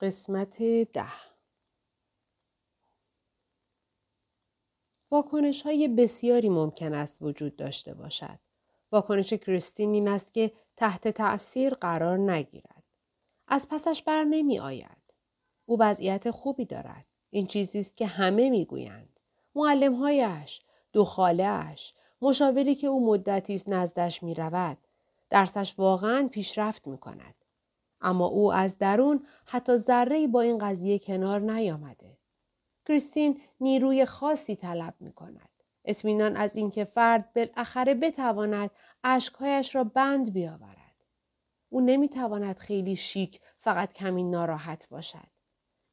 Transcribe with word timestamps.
قسمت 0.00 0.62
ده 0.62 1.12
واکنش 5.10 5.62
های 5.62 5.88
بسیاری 5.88 6.48
ممکن 6.48 6.94
است 6.94 7.22
وجود 7.22 7.56
داشته 7.56 7.94
باشد. 7.94 8.38
واکنش 8.92 9.32
کریستین 9.32 9.94
این 9.94 10.08
است 10.08 10.34
که 10.34 10.52
تحت 10.76 11.08
تأثیر 11.08 11.74
قرار 11.74 12.18
نگیرد. 12.18 12.82
از 13.48 13.68
پسش 13.70 14.02
بر 14.02 14.24
نمی 14.24 14.58
آید. 14.58 15.14
او 15.66 15.76
وضعیت 15.80 16.30
خوبی 16.30 16.64
دارد. 16.64 17.06
این 17.30 17.46
چیزی 17.46 17.78
است 17.78 17.96
که 17.96 18.06
همه 18.06 18.50
می‌گویند. 18.50 19.20
معلمهایش، 19.54 20.62
دو 20.92 21.04
خالهاش، 21.04 21.94
مشاوری 22.22 22.74
که 22.74 22.86
او 22.86 23.06
مدتی 23.06 23.54
است 23.54 23.68
نزدش 23.68 24.22
می 24.22 24.34
رود. 24.34 24.78
درسش 25.30 25.78
واقعا 25.78 26.28
پیشرفت 26.32 26.86
می 26.86 26.98
کند. 26.98 27.34
اما 28.00 28.26
او 28.26 28.52
از 28.52 28.78
درون 28.78 29.26
حتی 29.46 29.76
ذره 29.76 30.26
با 30.26 30.40
این 30.40 30.58
قضیه 30.58 30.98
کنار 30.98 31.40
نیامده. 31.40 32.18
کریستین 32.88 33.40
نیروی 33.60 34.04
خاصی 34.04 34.56
طلب 34.56 34.94
می 35.00 35.12
کند. 35.12 35.48
اطمینان 35.84 36.36
از 36.36 36.56
اینکه 36.56 36.84
فرد 36.84 37.32
بالاخره 37.32 37.94
بتواند 37.94 38.70
اشکهایش 39.04 39.74
را 39.74 39.84
بند 39.84 40.32
بیاورد. 40.32 40.76
او 41.68 41.80
نمی‌تواند 41.80 42.58
خیلی 42.58 42.96
شیک 42.96 43.40
فقط 43.58 43.92
کمی 43.92 44.24
ناراحت 44.24 44.88
باشد. 44.88 45.28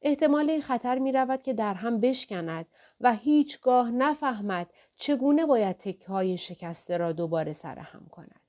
احتمال 0.02 0.50
این 0.50 0.60
خطر 0.60 0.98
می 0.98 1.12
رود 1.12 1.42
که 1.42 1.52
در 1.52 1.74
هم 1.74 2.00
بشکند 2.00 2.66
و 3.00 3.14
هیچگاه 3.14 3.90
نفهمد 3.90 4.70
چگونه 4.96 5.46
باید 5.46 5.76
تکه 5.76 6.06
های 6.06 6.36
شکسته 6.36 6.96
را 6.96 7.12
دوباره 7.12 7.52
سرهم 7.52 8.06
کند. 8.10 8.43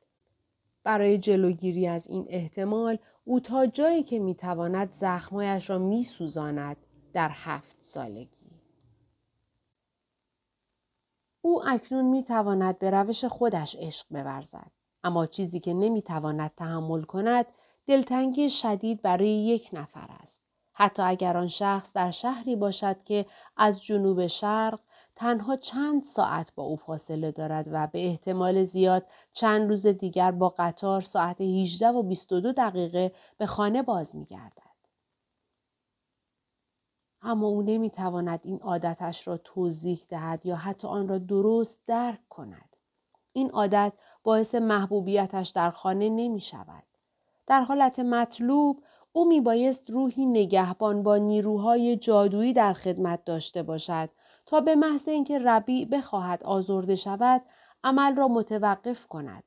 برای 0.86 1.18
جلوگیری 1.18 1.88
از 1.88 2.08
این 2.08 2.26
احتمال 2.30 2.98
او 3.24 3.40
تا 3.40 3.66
جایی 3.66 4.04
که 4.04 4.20
می‌تواند 4.20 4.92
زخمایش 4.92 5.70
را 5.70 5.78
میسوزاند 5.78 6.78
در 7.14 7.30
هفت 7.34 7.78
سالگی. 7.80 8.46
او 11.42 11.68
اکنون 11.68 12.06
می‌تواند 12.06 12.80
به 12.80 12.92
روش 12.92 13.26
خودش 13.26 13.76
عشق 13.80 14.06
بورزد. 14.10 14.72
اما 15.04 15.26
چیزی 15.26 15.60
که 15.60 15.74
نمی‌تواند 15.74 16.52
تحمل 16.56 17.04
کند 17.04 17.46
دلتنگی 17.86 18.50
شدید 18.50 19.02
برای 19.02 19.28
یک 19.28 19.70
نفر 19.74 20.08
است. 20.10 20.44
حتی 20.74 21.02
اگر 21.02 21.38
آن 21.38 21.48
شخص 21.48 21.94
در 21.94 22.12
شهری 22.12 22.56
باشد 22.56 23.04
که 23.04 23.26
از 23.58 23.84
جنوب 23.84 24.28
شرق 24.28 24.80
تنها 25.16 25.56
چند 25.56 26.04
ساعت 26.04 26.56
با 26.56 26.64
او 26.64 26.76
فاصله 26.76 27.32
دارد 27.32 27.70
و 27.72 27.88
به 27.88 28.08
احتمال 28.08 28.64
زیاد 28.64 29.06
چند 29.34 29.70
روز 29.70 29.88
دیگر 29.88 30.32
با 30.32 30.50
قطار 30.58 31.02
ساعت 31.02 31.42
18 31.42 31.88
و 31.88 32.04
22 32.04 32.52
دقیقه 32.52 33.12
به 33.38 33.46
خانه 33.46 33.82
باز 33.82 34.16
می 34.16 34.26
گردد. 34.26 34.76
اما 37.22 37.48
او 37.48 37.62
نمی 37.62 37.90
تواند 37.90 38.40
این 38.44 38.60
عادتش 38.62 39.28
را 39.28 39.38
توضیح 39.38 40.06
دهد 40.10 40.46
یا 40.46 40.56
حتی 40.56 40.88
آن 40.88 41.08
را 41.08 41.18
درست 41.18 41.82
درک 41.88 42.30
کند. 42.30 42.76
این 43.34 43.52
عادت 43.52 43.94
باعث 44.24 44.56
محبوبیتش 44.56 45.50
در 45.50 45.70
خانه 45.70 46.10
نمی 46.10 46.42
شود. 46.42 46.84
در 47.48 47.62
حالت 47.62 48.00
مطلوب 48.00 48.84
او 49.14 49.28
می 49.28 49.42
بایست 49.42 49.90
روحی 49.90 50.26
نگهبان 50.26 51.04
با 51.04 51.18
نیروهای 51.18 51.98
جادویی 51.98 52.54
در 52.54 52.74
خدمت 52.74 53.26
داشته 53.26 53.64
باشد 53.64 54.10
تا 54.46 54.62
به 54.62 54.76
محض 54.76 55.08
اینکه 55.08 55.40
ربیع 55.40 55.86
بخواهد 55.86 56.44
آزرده 56.44 56.96
شود 56.96 57.42
عمل 57.84 58.16
را 58.16 58.28
متوقف 58.28 59.08
کند. 59.08 59.44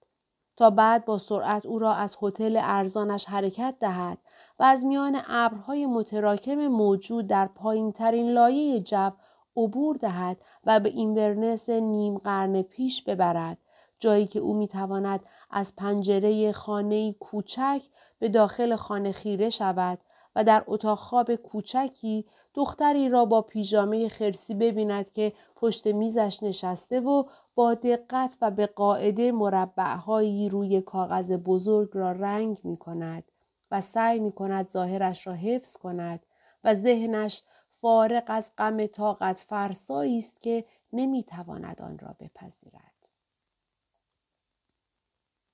تا 0.58 0.70
بعد 0.70 1.04
با 1.04 1.18
سرعت 1.18 1.66
او 1.66 1.78
را 1.78 1.94
از 1.94 2.16
هتل 2.22 2.58
ارزانش 2.62 3.26
حرکت 3.26 3.74
دهد 3.80 4.18
و 4.58 4.62
از 4.62 4.84
میان 4.84 5.22
ابرهای 5.28 5.86
متراکم 5.86 6.66
موجود 6.66 7.26
در 7.26 7.46
پایین 7.46 7.92
ترین 7.92 8.30
لایه 8.30 8.80
جو 8.80 9.10
عبور 9.56 9.96
دهد 9.96 10.36
و 10.64 10.80
به 10.80 10.88
اینورنس 10.88 11.70
نیم 11.70 12.18
قرن 12.18 12.62
پیش 12.62 13.02
ببرد 13.02 13.58
جایی 13.98 14.26
که 14.26 14.38
او 14.38 14.54
می‌تواند 14.54 15.20
از 15.50 15.76
پنجره 15.76 16.52
خانه 16.52 17.12
کوچک 17.12 17.82
به 18.18 18.28
داخل 18.28 18.76
خانه 18.76 19.12
خیره 19.12 19.50
شود 19.50 19.98
و 20.36 20.44
در 20.44 20.64
اتاق 20.66 20.98
خواب 20.98 21.34
کوچکی 21.34 22.26
دختری 22.58 23.08
را 23.08 23.24
با 23.24 23.42
پیژامه 23.42 24.08
خرسی 24.08 24.54
ببیند 24.54 25.12
که 25.12 25.32
پشت 25.56 25.86
میزش 25.86 26.42
نشسته 26.42 27.00
و 27.00 27.24
با 27.54 27.74
دقت 27.74 28.38
و 28.40 28.50
به 28.50 28.66
قاعده 28.66 29.32
مربعهایی 29.32 30.48
روی 30.48 30.80
کاغذ 30.80 31.32
بزرگ 31.32 31.90
را 31.92 32.12
رنگ 32.12 32.60
می 32.64 32.76
کند 32.76 33.24
و 33.70 33.80
سعی 33.80 34.20
می 34.20 34.32
کند 34.32 34.68
ظاهرش 34.68 35.26
را 35.26 35.32
حفظ 35.32 35.76
کند 35.76 36.26
و 36.64 36.74
ذهنش 36.74 37.42
فارغ 37.68 38.24
از 38.26 38.52
غم 38.58 38.86
طاقت 38.86 39.38
فرسایی 39.38 40.18
است 40.18 40.40
که 40.40 40.64
نمی 40.92 41.22
تواند 41.22 41.82
آن 41.82 41.98
را 41.98 42.16
بپذیرد. 42.20 43.08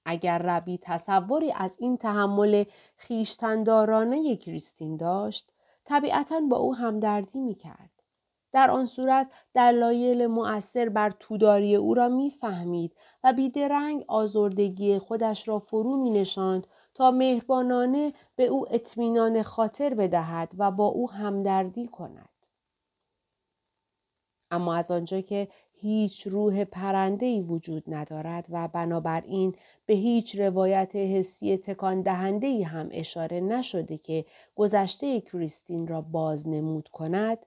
اگر 0.05 0.39
ربی 0.39 0.79
تصوری 0.83 1.53
از 1.53 1.77
این 1.81 1.97
تحمل 1.97 2.65
خیشتندارانه 2.97 4.37
کریستین 4.37 4.97
داشت 4.97 5.54
طبیعتا 5.85 6.41
با 6.41 6.57
او 6.57 6.75
همدردی 6.75 7.41
می 7.41 7.55
کرد. 7.55 7.91
در 8.53 8.71
آن 8.71 8.87
صورت 8.87 9.31
دلایل 9.55 10.27
مؤثر 10.27 10.89
بر 10.89 11.11
توداری 11.11 11.77
او 11.77 11.95
را 11.95 12.09
می‌فهمید 12.09 12.97
و 13.25 13.33
بیدرنگ 13.33 14.05
آزردگی 14.09 14.99
خودش 14.99 15.49
را 15.49 15.59
فرو 15.59 15.97
می 15.97 16.11
نشاند 16.11 16.67
تا 16.95 17.11
مهربانانه 17.11 18.13
به 18.37 18.45
او 18.45 18.75
اطمینان 18.75 19.43
خاطر 19.43 19.95
بدهد 19.95 20.53
و 20.59 20.71
با 20.71 20.87
او 20.87 21.11
همدردی 21.11 21.87
کند. 21.87 22.29
اما 24.51 24.75
از 24.75 24.91
آنجا 24.91 25.21
که 25.21 25.49
هیچ 25.73 26.27
روح 26.27 26.65
پرنده 26.65 27.27
ای 27.27 27.43
وجود 27.43 27.85
ندارد 27.87 28.47
و 28.51 28.69
بنابراین 28.69 29.57
به 29.87 29.95
هیچ 29.95 30.37
روایت 30.37 30.97
حسی 30.97 31.57
تکان 31.57 32.03
دهنده 32.03 32.47
ای 32.47 32.63
هم 32.63 32.89
اشاره 32.93 33.41
نشده 33.41 33.99
که 33.99 34.25
گذشته 34.57 35.21
کریستین 35.21 35.87
را 35.87 36.01
بازنمود 36.01 36.89
کند 36.89 37.47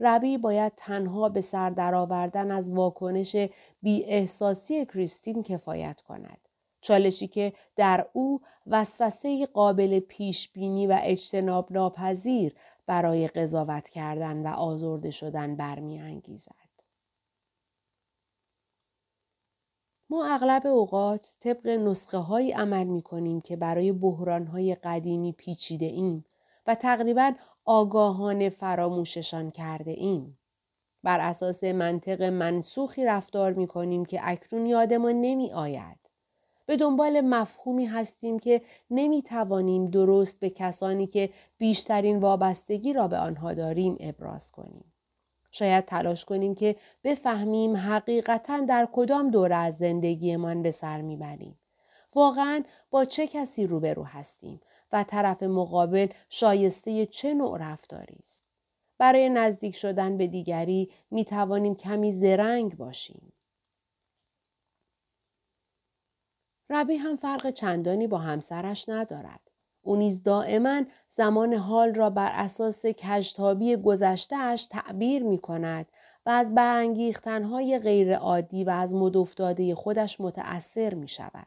ربی 0.00 0.38
باید 0.38 0.72
تنها 0.76 1.28
به 1.28 1.40
سر 1.40 1.70
درآوردن 1.70 2.50
از 2.50 2.72
واکنش 2.72 3.36
بی 3.82 4.04
احساسی 4.04 4.86
کریستین 4.86 5.42
کفایت 5.42 6.00
کند. 6.00 6.38
چالشی 6.80 7.28
که 7.28 7.52
در 7.76 8.06
او 8.12 8.40
وسوسه 8.66 9.46
قابل 9.46 10.00
پیش 10.00 10.48
بینی 10.48 10.86
و 10.86 10.98
اجتناب 11.02 11.72
ناپذیر 11.72 12.54
برای 12.86 13.28
قضاوت 13.28 13.88
کردن 13.88 14.46
و 14.46 14.48
آزرده 14.48 15.10
شدن 15.10 15.56
برمیانگیزد. 15.56 16.67
ما 20.10 20.26
اغلب 20.26 20.66
اوقات 20.66 21.36
طبق 21.40 21.66
نسخه 21.66 22.18
های 22.18 22.52
عمل 22.52 22.84
می 22.84 23.02
کنیم 23.02 23.40
که 23.40 23.56
برای 23.56 23.92
بحران 23.92 24.46
های 24.46 24.74
قدیمی 24.74 25.32
پیچیده 25.32 25.86
ایم 25.86 26.24
و 26.66 26.74
تقریبا 26.74 27.32
آگاهانه 27.64 28.48
فراموششان 28.48 29.50
کرده 29.50 29.90
ایم. 29.90 30.38
بر 31.02 31.20
اساس 31.20 31.64
منطق 31.64 32.22
منسوخی 32.22 33.04
رفتار 33.04 33.52
می 33.52 33.66
کنیم 33.66 34.04
که 34.04 34.20
اکنون 34.22 34.66
یادمان 34.66 35.20
نمی 35.20 35.52
آید. 35.52 35.98
به 36.66 36.76
دنبال 36.76 37.20
مفهومی 37.20 37.86
هستیم 37.86 38.38
که 38.38 38.62
نمی 38.90 39.22
توانیم 39.22 39.86
درست 39.86 40.40
به 40.40 40.50
کسانی 40.50 41.06
که 41.06 41.30
بیشترین 41.58 42.18
وابستگی 42.18 42.92
را 42.92 43.08
به 43.08 43.16
آنها 43.18 43.54
داریم 43.54 43.96
ابراز 44.00 44.52
کنیم. 44.52 44.92
شاید 45.50 45.84
تلاش 45.84 46.24
کنیم 46.24 46.54
که 46.54 46.76
بفهمیم 47.04 47.76
حقیقتا 47.76 48.60
در 48.60 48.88
کدام 48.92 49.30
دوره 49.30 49.56
از 49.56 49.78
زندگیمان 49.78 50.62
به 50.62 50.70
سر 50.70 51.00
می‌بریم. 51.00 51.58
واقعا 52.14 52.64
با 52.90 53.04
چه 53.04 53.26
کسی 53.26 53.66
روبرو 53.66 54.04
هستیم 54.04 54.60
و 54.92 55.04
طرف 55.04 55.42
مقابل 55.42 56.08
شایسته 56.28 57.06
چه 57.06 57.34
نوع 57.34 57.58
رفتاری 57.60 58.16
است. 58.18 58.44
برای 58.98 59.28
نزدیک 59.28 59.76
شدن 59.76 60.16
به 60.16 60.26
دیگری 60.26 60.90
می 61.10 61.24
توانیم 61.24 61.74
کمی 61.74 62.12
زرنگ 62.12 62.76
باشیم. 62.76 63.32
ربی 66.70 66.96
هم 66.96 67.16
فرق 67.16 67.50
چندانی 67.50 68.06
با 68.06 68.18
همسرش 68.18 68.88
ندارد. 68.88 69.47
او 69.82 69.96
نیز 69.96 70.22
دائما 70.22 70.82
زمان 71.08 71.54
حال 71.54 71.94
را 71.94 72.10
بر 72.10 72.30
اساس 72.32 72.86
کشتابی 72.86 73.76
گذشتهاش 73.76 74.66
تعبیر 74.66 75.22
می 75.22 75.38
کند 75.38 75.86
و 76.26 76.30
از 76.30 76.54
برانگیختنهای 76.54 77.78
غیرعادی 77.78 78.64
و 78.64 78.70
از 78.70 78.94
مدافتاده 78.94 79.74
خودش 79.74 80.20
متأثر 80.20 80.94
می 80.94 81.08
شود. 81.08 81.46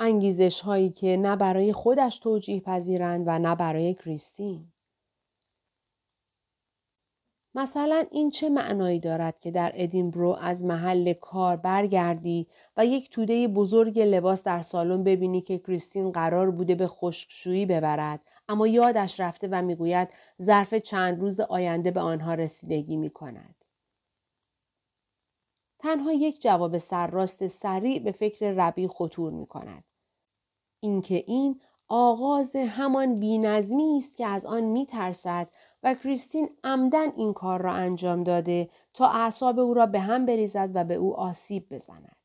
انگیزش 0.00 0.60
هایی 0.60 0.90
که 0.90 1.16
نه 1.16 1.36
برای 1.36 1.72
خودش 1.72 2.18
توجیه 2.18 2.60
پذیرند 2.60 3.24
و 3.26 3.38
نه 3.38 3.54
برای 3.54 3.94
کریستین. 3.94 4.72
مثلا 7.54 8.04
این 8.10 8.30
چه 8.30 8.48
معنایی 8.48 9.00
دارد 9.00 9.38
که 9.38 9.50
در 9.50 9.72
ادینبرو 9.74 10.36
از 10.40 10.64
محل 10.64 11.12
کار 11.12 11.56
برگردی 11.56 12.46
و 12.76 12.86
یک 12.86 13.10
توده 13.10 13.48
بزرگ 13.48 14.00
لباس 14.00 14.44
در 14.44 14.60
سالن 14.60 15.04
ببینی 15.04 15.40
که 15.40 15.58
کریستین 15.58 16.12
قرار 16.12 16.50
بوده 16.50 16.74
به 16.74 16.86
خشکشویی 16.86 17.66
ببرد 17.66 18.20
اما 18.48 18.66
یادش 18.66 19.20
رفته 19.20 19.48
و 19.48 19.62
می‌گوید 19.62 20.08
ظرف 20.42 20.74
چند 20.74 21.20
روز 21.20 21.40
آینده 21.40 21.90
به 21.90 22.00
آنها 22.00 22.34
رسیدگی 22.34 22.96
می 22.96 23.10
کند. 23.10 23.64
تنها 25.78 26.12
یک 26.12 26.42
جواب 26.42 26.78
سرراست 26.78 27.46
سریع 27.46 27.98
به 27.98 28.12
فکر 28.12 28.50
ربی 28.50 28.88
خطور 28.88 29.32
می 29.32 29.46
کند. 29.46 29.84
اینکه 30.80 31.24
این 31.26 31.60
آغاز 31.88 32.56
همان 32.56 33.20
بینظمی 33.20 33.96
است 33.96 34.16
که 34.16 34.26
از 34.26 34.46
آن 34.46 34.64
می 34.64 34.86
ترسد 34.86 35.48
و 35.82 35.94
کریستین 35.94 36.50
عمدن 36.64 37.12
این 37.16 37.32
کار 37.32 37.62
را 37.62 37.72
انجام 37.72 38.22
داده 38.22 38.70
تا 38.94 39.08
اعصاب 39.08 39.58
او 39.58 39.74
را 39.74 39.86
به 39.86 40.00
هم 40.00 40.26
بریزد 40.26 40.70
و 40.74 40.84
به 40.84 40.94
او 40.94 41.16
آسیب 41.16 41.68
بزند. 41.74 42.16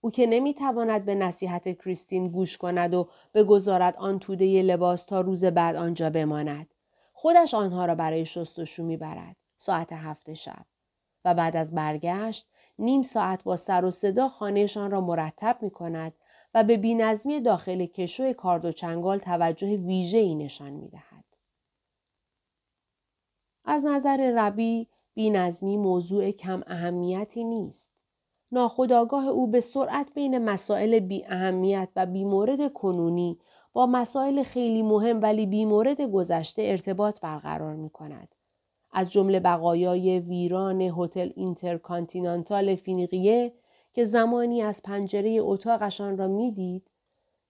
او 0.00 0.10
که 0.10 0.26
نمی‌تواند 0.26 1.04
به 1.04 1.14
نصیحت 1.14 1.78
کریستین 1.78 2.28
گوش 2.28 2.58
کند 2.58 2.94
و 2.94 3.08
بگذارد 3.34 3.96
آن 3.96 4.18
توده 4.18 4.62
لباس 4.62 5.04
تا 5.04 5.20
روز 5.20 5.44
بعد 5.44 5.76
آنجا 5.76 6.10
بماند. 6.10 6.74
خودش 7.12 7.54
آنها 7.54 7.86
را 7.86 7.94
برای 7.94 8.26
شستشو 8.26 8.84
می‌برد. 8.84 9.36
ساعت 9.56 9.92
هفت 9.92 10.34
شب. 10.34 10.66
و 11.24 11.34
بعد 11.34 11.56
از 11.56 11.74
برگشت 11.74 12.48
نیم 12.78 13.02
ساعت 13.02 13.44
با 13.44 13.56
سر 13.56 13.84
و 13.84 13.90
صدا 13.90 14.28
خانهشان 14.28 14.90
را 14.90 15.00
مرتب 15.00 15.58
می 15.60 15.70
کند 15.70 16.12
و 16.54 16.64
به 16.64 16.76
بینظمی 16.76 17.40
داخل 17.40 17.86
کشو 17.86 18.32
کارد 18.32 18.64
و 18.64 18.72
چنگال 18.72 19.18
توجه 19.18 19.76
ویژه 19.76 20.18
ای 20.18 20.34
نشان 20.34 20.70
می 20.70 20.88
دهد. 20.88 21.11
از 23.64 23.86
نظر 23.86 24.32
ربی 24.36 24.88
بینظمی 25.14 25.76
موضوع 25.76 26.30
کم 26.30 26.62
اهمیتی 26.66 27.44
نیست. 27.44 27.92
ناخودآگاه 28.52 29.28
او 29.28 29.46
به 29.46 29.60
سرعت 29.60 30.14
بین 30.14 30.38
مسائل 30.38 31.00
بی 31.00 31.24
اهمیت 31.24 31.88
و 31.96 32.06
بی 32.06 32.24
مورد 32.24 32.72
کنونی 32.72 33.38
با 33.72 33.86
مسائل 33.86 34.42
خیلی 34.42 34.82
مهم 34.82 35.22
ولی 35.22 35.46
بی 35.46 35.64
مورد 35.64 36.00
گذشته 36.00 36.62
ارتباط 36.62 37.20
برقرار 37.20 37.74
می 37.76 37.90
کند. 37.90 38.34
از 38.92 39.12
جمله 39.12 39.40
بقایای 39.40 40.20
ویران 40.20 40.80
هتل 40.80 41.30
اینترکانتینانتال 41.36 42.74
فینیقیه 42.74 43.52
که 43.92 44.04
زمانی 44.04 44.62
از 44.62 44.82
پنجره 44.82 45.38
اتاقشان 45.40 46.18
را 46.18 46.28
می‌دید 46.28 46.90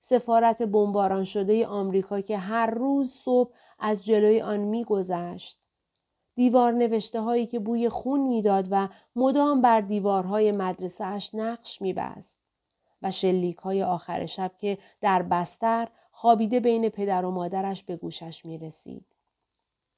سفارت 0.00 0.62
بمباران 0.62 1.24
شده 1.24 1.66
آمریکا 1.66 2.20
که 2.20 2.38
هر 2.38 2.70
روز 2.70 3.10
صبح 3.10 3.50
از 3.78 4.04
جلوی 4.04 4.40
آن 4.40 4.60
میگذشت 4.60 5.58
دیوار 6.34 6.72
نوشته 6.72 7.20
هایی 7.20 7.46
که 7.46 7.58
بوی 7.58 7.88
خون 7.88 8.20
می‌داد 8.20 8.68
و 8.70 8.88
مدام 9.16 9.62
بر 9.62 9.80
دیوارهای 9.80 10.52
مدرسه 10.52 11.04
اش 11.04 11.34
نقش 11.34 11.82
میبست 11.82 12.40
و 13.02 13.10
شلیک 13.10 13.56
های 13.56 13.82
آخر 13.82 14.26
شب 14.26 14.52
که 14.58 14.78
در 15.00 15.22
بستر 15.22 15.88
خوابیده 16.12 16.60
بین 16.60 16.88
پدر 16.88 17.24
و 17.24 17.30
مادرش 17.30 17.82
به 17.82 17.96
گوشش 17.96 18.44
می 18.44 18.58
رسید. 18.58 19.06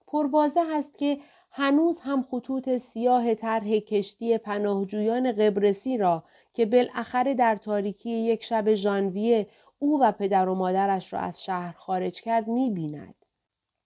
پروازه 0.06 0.60
است 0.72 0.98
که 0.98 1.19
هنوز 1.50 1.98
هم 1.98 2.22
خطوط 2.22 2.76
سیاه 2.76 3.34
طرح 3.34 3.78
کشتی 3.78 4.38
پناهجویان 4.38 5.32
قبرسی 5.32 5.96
را 5.96 6.25
که 6.54 6.66
بالاخره 6.66 7.34
در 7.34 7.56
تاریکی 7.56 8.10
یک 8.10 8.44
شب 8.44 8.75
ژانویه 8.75 9.46
او 9.78 10.02
و 10.02 10.12
پدر 10.12 10.48
و 10.48 10.54
مادرش 10.54 11.12
را 11.12 11.19
از 11.19 11.44
شهر 11.44 11.72
خارج 11.72 12.20
کرد 12.20 12.48
می 12.48 12.70
بیند. 12.70 13.24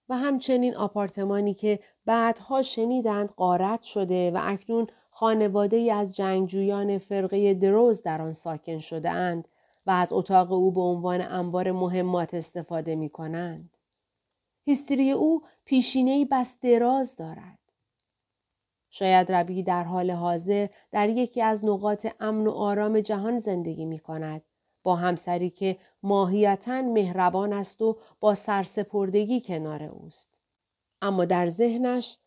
و 0.08 0.16
همچنین 0.16 0.76
آپارتمانی 0.76 1.55
که 1.55 1.81
بعدها 2.05 2.62
شنیدند 2.62 3.32
قارت 3.32 3.82
شده 3.82 4.31
و 4.31 4.40
اکنون 4.43 4.87
خانواده 5.10 5.76
ای 5.76 5.90
از 5.90 6.16
جنگجویان 6.16 6.99
فرقه 6.99 7.55
دروز 7.55 8.02
در 8.02 8.22
آن 8.22 8.32
ساکن 8.32 8.78
شده 8.78 9.10
اند 9.10 9.49
و 9.87 9.90
از 9.90 10.12
اتاق 10.12 10.52
او 10.52 10.72
به 10.72 10.81
عنوان 10.81 11.20
انبار 11.20 11.72
مهمات 11.72 12.34
استفاده 12.34 12.94
می 12.94 13.08
کنند. 13.08 13.76
هیستری 14.64 15.12
او 15.12 15.43
پیشینه 15.64 16.25
بس 16.31 16.58
دراز 16.60 17.16
دارد. 17.16 17.58
شاید 18.90 19.32
ربی 19.32 19.62
در 19.62 19.84
حال 19.84 20.10
حاضر 20.10 20.69
در 20.90 21.08
یکی 21.08 21.43
از 21.43 21.64
نقاط 21.64 22.06
امن 22.20 22.46
و 22.46 22.50
آرام 22.50 23.00
جهان 23.00 23.38
زندگی 23.38 23.84
می 23.84 23.99
کند 23.99 24.43
با 24.82 24.96
همسری 24.96 25.50
که 25.50 25.78
ماهیتا 26.02 26.82
مهربان 26.82 27.52
است 27.52 27.82
و 27.82 27.96
با 28.20 28.34
سرسپردگی 28.34 29.40
کنار 29.40 29.82
اوست. 29.82 30.38
اما 31.02 31.25
در 31.25 31.48
ذهنش 31.48 32.19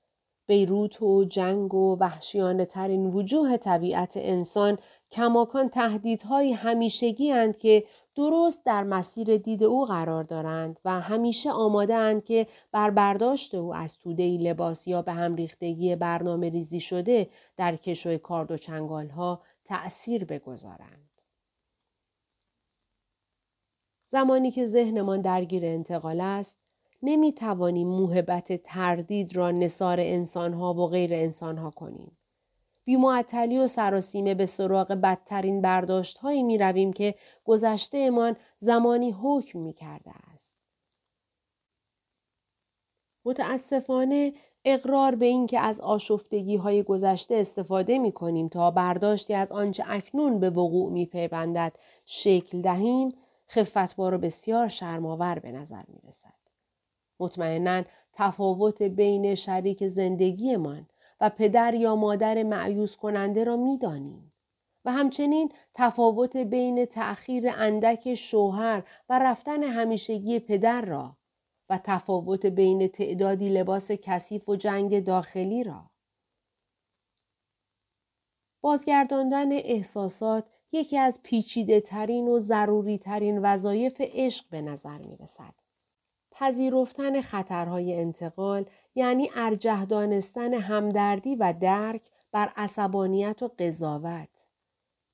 بیروت 0.48 1.02
و 1.02 1.24
جنگ 1.24 1.74
و 1.74 1.98
وحشیانه 2.00 2.66
ترین 2.66 3.06
وجوه 3.06 3.58
طبیعت 3.58 4.14
انسان 4.16 4.78
کماکان 5.12 5.70
تهدیدهای 5.70 6.54
همیشگی 6.54 7.32
اند 7.32 7.58
که 7.58 7.84
درست 8.16 8.66
در 8.66 8.84
مسیر 8.84 9.38
دید 9.38 9.64
او 9.64 9.86
قرار 9.86 10.24
دارند 10.24 10.80
و 10.86 11.00
همیشه 11.00 11.52
آماده 11.52 11.96
اند 11.96 12.24
که 12.24 12.48
بر 12.72 12.90
برداشت 12.90 13.56
او 13.56 13.76
از 13.76 13.98
توده 13.98 14.24
لباس 14.38 14.88
یا 14.88 15.02
به 15.02 15.12
هم 15.12 15.36
ریختگی 15.36 15.96
برنامه 15.96 16.50
ریزی 16.50 16.80
شده 16.80 17.30
در 17.58 17.76
کشوی 17.76 18.18
کارد 18.18 18.52
و 18.52 18.58
چنگال 18.58 19.10
ها 19.10 19.42
تأثیر 19.66 20.26
بگذارند. 20.26 21.11
زمانی 24.12 24.52
که 24.52 24.66
ذهنمان 24.66 25.22
درگیر 25.22 25.66
انتقال 25.66 26.22
است، 26.22 26.60
نمی 27.04 27.34
توانیم 27.34 27.88
موهبت 27.88 28.64
تردید 28.64 29.36
را 29.36 29.52
نصار 29.52 30.00
انسانها 30.00 30.74
و 30.74 30.88
غیر 30.88 31.14
انسانها 31.14 31.70
کنیم. 31.70 32.18
بیمعطلی 32.86 33.58
و 33.58 33.68
سراسیمه 33.68 34.34
به 34.34 34.46
سراغ 34.46 34.88
بدترین 34.92 35.62
برداشت 35.62 36.18
هایی 36.18 36.44
می 36.44 36.58
رویم 36.58 36.94
که 36.94 37.16
گذشته 37.44 37.98
امان 37.98 38.36
زمانی 38.58 39.12
حکم 39.12 39.60
می 39.60 39.74
کرده 39.74 40.12
است. 40.34 40.58
متاسفانه 43.26 44.34
اقرار 44.66 45.16
به 45.16 45.26
این 45.26 45.48
که 45.48 45.60
از 45.60 45.82
آشفتگی 45.82 46.56
های 46.56 46.84
گذشته 46.84 47.36
استفاده 47.36 48.00
می 48.00 48.12
کنیم 48.12 48.48
تا 48.48 48.72
برداشتی 48.72 49.34
از 49.34 49.52
آنچه 49.52 49.84
اکنون 49.88 50.40
به 50.40 50.50
وقوع 50.50 50.92
می 50.92 51.06
پیوندد 51.06 51.76
شکل 52.06 52.62
دهیم 52.62 53.14
خفتبار 53.52 54.14
و 54.14 54.18
بسیار 54.18 54.68
شرماور 54.68 55.40
به 55.40 55.52
نظر 55.52 55.84
می 55.88 56.02
رسد. 56.08 56.34
مطمئنا 57.20 57.84
تفاوت 58.14 58.82
بین 58.82 59.36
شریک 59.36 59.88
زندگیمان 59.88 60.88
و 61.22 61.30
پدر 61.30 61.74
یا 61.74 61.96
مادر 61.96 62.44
معیوز 62.44 62.96
کننده 62.96 63.44
را 63.44 63.58
می 63.58 63.78
دانیم. 63.78 64.34
و 64.86 64.92
همچنین 64.92 65.52
تفاوت 65.74 66.38
بین 66.38 66.86
تأخیر 66.86 67.50
اندک 67.50 68.16
شوهر 68.16 68.84
و 69.10 69.20
رفتن 69.20 69.64
همیشگی 69.64 70.40
پدر 70.40 70.82
را 70.82 71.18
و 71.70 71.80
تفاوت 71.84 72.46
بین 72.46 72.88
تعدادی 72.88 73.50
لباس 73.50 73.92
کثیف 73.92 74.50
و 74.50 74.56
جنگ 74.56 75.04
داخلی 75.04 75.64
را. 75.64 75.92
بازگرداندن 78.62 79.52
احساسات 79.52 80.46
یکی 80.72 80.98
از 80.98 81.20
پیچیده 81.24 81.82
ترین 81.82 82.28
و 82.28 82.40
ضروری 82.40 82.98
ترین 82.98 83.40
وظایف 83.42 84.02
عشق 84.02 84.46
به 84.50 84.62
نظر 84.62 84.98
می 84.98 85.18
رسد. 85.18 85.54
پذیرفتن 86.32 87.22
خطرهای 87.22 88.00
انتقال 88.00 88.66
یعنی 88.96 89.30
ارجه 89.36 89.86
دانستن 89.86 90.54
همدردی 90.54 91.36
و 91.36 91.54
درک 91.60 92.02
بر 92.32 92.52
عصبانیت 92.56 93.44
و 93.44 93.52
قضاوت. 93.60 94.48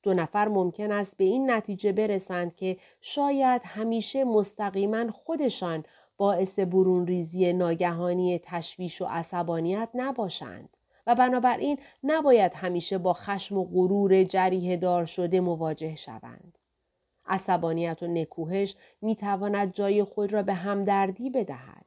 دو 0.04 0.14
نفر 0.14 0.48
ممکن 0.48 0.92
است 0.92 1.18
به 1.18 1.24
این 1.24 1.52
نتیجه 1.52 1.92
برسند 1.92 2.56
که 2.56 2.78
شاید 3.02 3.62
همیشه 3.66 4.24
مستقیما 4.24 5.12
خودشان 5.12 5.84
باعث 6.18 6.60
برون 6.60 7.08
ریزی 7.08 7.54
ناگهانی 7.54 8.40
تشویش 8.44 9.02
و 9.02 9.06
عصبانیت 9.06 9.90
نباشند 9.94 10.77
و 11.08 11.16
بنابراین 11.16 11.80
نباید 12.04 12.54
همیشه 12.54 12.98
با 12.98 13.14
خشم 13.14 13.58
و 13.58 13.66
غرور 13.66 14.24
جریه 14.24 14.78
دار 14.78 15.06
شده 15.06 15.42
مواجه 15.42 15.96
شوند. 15.96 16.58
عصبانیت 17.26 18.04
و 18.04 18.08
نکوهش 18.08 18.76
می 19.02 19.16
تواند 19.16 19.74
جای 19.74 20.04
خود 20.04 20.34
را 20.34 20.44
به 20.44 20.54
همدردی 20.54 21.30
بدهد. 21.30 21.86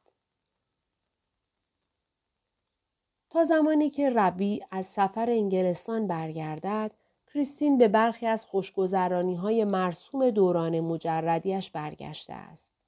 تا 3.30 3.44
زمانی 3.44 3.90
که 3.90 4.10
ربی 4.10 4.62
از 4.70 4.86
سفر 4.86 5.30
انگلستان 5.30 6.06
برگردد، 6.06 6.90
کریستین 7.34 7.78
به 7.78 7.88
برخی 7.88 8.26
از 8.26 8.44
خوشگذرانی 8.44 9.34
های 9.34 9.64
مرسوم 9.64 10.30
دوران 10.30 10.80
مجردیش 10.80 11.70
برگشته 11.70 12.32
است. 12.32 12.79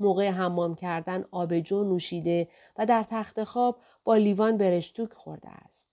موقع 0.00 0.30
حمام 0.30 0.74
کردن 0.74 1.24
آبجو 1.30 1.84
نوشیده 1.84 2.48
و 2.76 2.86
در 2.86 3.02
تخت 3.10 3.44
خواب 3.44 3.76
با 4.04 4.16
لیوان 4.16 4.56
برشتوک 4.56 5.12
خورده 5.12 5.48
است. 5.48 5.90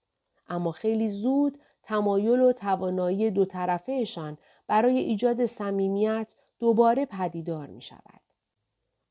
اما 0.49 0.71
خیلی 0.71 1.09
زود 1.09 1.59
تمایل 1.83 2.41
و 2.41 2.51
توانایی 2.51 3.31
دو 3.31 3.45
طرفهشان 3.45 4.37
برای 4.67 4.97
ایجاد 4.97 5.45
صمیمیت 5.45 6.35
دوباره 6.59 7.05
پدیدار 7.05 7.67
می 7.67 7.81
شود. 7.81 8.21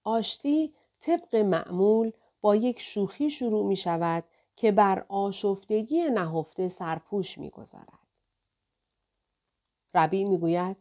آشتی 0.05 0.75
طبق 1.01 1.37
معمول 1.37 2.13
با 2.41 2.57
یک 2.57 2.81
شوخی 2.81 3.31
شروع 3.31 3.67
می 3.67 3.77
شود 3.77 4.25
که 4.57 4.73
بر 4.73 5.05
آشفتگی 5.09 6.11
نهفته 6.11 6.69
سرپوش 6.69 7.39
می‌گذارد. 7.39 7.99
ربی 9.95 10.25
می‌گوید 10.25 10.77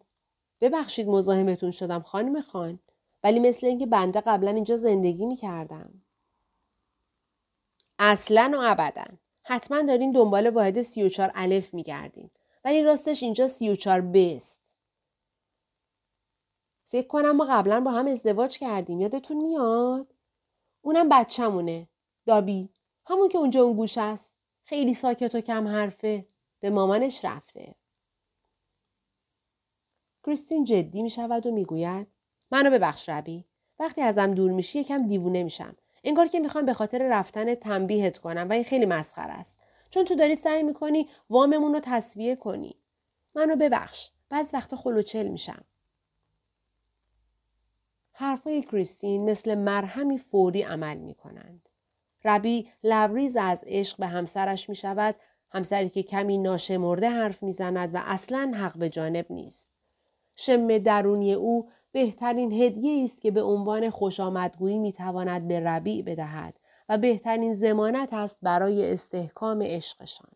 ببخشید 0.62 1.07
مزاحمتون 1.07 1.72
شدم 1.72 2.01
خانم 2.01 2.41
خان 2.41 2.79
ولی 3.25 3.39
مثل 3.39 3.67
اینکه 3.67 3.86
بنده 3.86 4.22
قبلا 4.22 4.51
اینجا 4.51 4.75
زندگی 4.75 5.25
می 5.25 5.36
کردم. 5.36 6.01
اصلا 8.00 8.51
و 8.53 8.58
ابدا. 8.62 9.05
حتما 9.44 9.82
دارین 9.82 10.12
دنبال 10.12 10.50
واحد 10.50 10.82
34 10.82 11.32
الف 11.36 11.74
می 11.74 11.84
گردین. 11.84 12.32
ولی 12.63 12.84
راستش 12.84 13.24
اینجا 13.24 13.48
34 13.48 14.01
بست. 14.01 14.75
فکر 16.86 17.08
کنم 17.08 17.32
ما 17.32 17.46
قبلا 17.46 17.82
با 17.82 17.91
هم 17.91 18.08
ازدواج 18.08 18.58
کردیم. 18.58 19.01
یادتون 19.01 19.38
میاد؟ 19.38 20.13
اونم 20.82 21.10
بچه‌مونه. 21.10 21.88
دابی. 22.25 22.70
همون 23.05 23.29
که 23.29 23.38
اونجا 23.38 23.63
اون 23.63 23.75
گوش 23.75 23.98
است. 23.98 24.38
خیلی 24.63 24.94
ساکت 24.94 25.36
و 25.36 25.41
کم 25.41 25.67
حرفه. 25.67 26.27
به 26.60 26.70
مامانش 26.70 27.25
رفته. 27.25 27.75
کریستین 30.25 30.63
جدی 30.63 31.03
می 31.03 31.10
شود 31.10 31.46
و 31.46 31.51
می‌گوید 31.51 32.14
منو 32.51 32.69
ببخش 32.69 33.09
ربی. 33.09 33.45
وقتی 33.79 34.01
ازم 34.01 34.33
دور 34.33 34.51
میشی 34.51 34.79
یکم 34.79 35.07
دیوونه 35.07 35.43
میشم. 35.43 35.75
انگار 36.03 36.27
که 36.27 36.39
می‌خوام 36.39 36.65
به 36.65 36.73
خاطر 36.73 37.07
رفتن 37.09 37.55
تنبیهت 37.55 38.17
کنم 38.17 38.47
و 38.49 38.53
این 38.53 38.63
خیلی 38.63 38.85
مسخره 38.85 39.33
است. 39.33 39.59
چون 39.89 40.05
تو 40.05 40.15
داری 40.15 40.35
سعی 40.35 40.63
می‌کنی 40.63 41.09
واممون 41.29 41.73
رو 41.73 41.79
تصویه 41.83 42.35
کنی. 42.35 42.75
منو 43.35 43.55
ببخش. 43.55 44.11
بعض 44.29 44.53
وقتا 44.53 44.77
خلوچل 44.77 45.27
میشم. 45.27 45.63
حرفای 48.11 48.61
کریستین 48.61 49.29
مثل 49.29 49.55
مرهمی 49.55 50.17
فوری 50.17 50.61
عمل 50.61 50.97
می 50.97 51.13
کنند. 51.15 51.69
ربی 52.25 52.69
لبریز 52.83 53.35
از 53.35 53.63
عشق 53.67 53.97
به 53.97 54.07
همسرش 54.07 54.69
می 54.69 54.75
شود 54.75 55.15
همسری 55.51 55.89
که 55.89 56.03
کمی 56.03 56.37
ناشمرده 56.37 57.09
حرف 57.09 57.43
می‌زند 57.43 57.95
و 57.95 58.01
اصلا 58.05 58.53
حق 58.55 58.77
به 58.77 58.89
جانب 58.89 59.25
نیست. 59.29 59.69
شم 60.35 60.77
درونی 60.77 61.33
او 61.33 61.69
بهترین 61.95 62.51
هدیه 62.51 63.03
است 63.03 63.21
که 63.21 63.31
به 63.31 63.43
عنوان 63.43 63.89
خوش 63.89 64.19
آمدگویی 64.19 64.77
می 64.77 64.91
تواند 64.91 65.47
به 65.47 65.59
ربیع 65.59 66.03
بدهد 66.03 66.59
و 66.89 66.97
بهترین 66.97 67.53
زمانت 67.53 68.13
است 68.13 68.39
برای 68.41 68.93
استحکام 68.93 69.61
عشقشان. 69.61 70.31